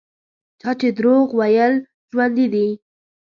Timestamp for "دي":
2.53-2.67